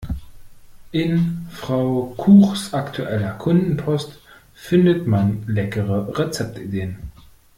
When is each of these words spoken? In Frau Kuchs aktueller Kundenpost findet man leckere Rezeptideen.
In 0.93 1.45
Frau 1.51 2.15
Kuchs 2.17 2.73
aktueller 2.73 3.33
Kundenpost 3.35 4.17
findet 4.55 5.05
man 5.05 5.43
leckere 5.45 6.17
Rezeptideen. 6.17 7.11